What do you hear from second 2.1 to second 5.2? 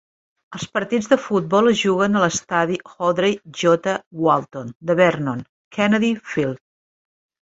a l'Estadi Audrey J. Walton. de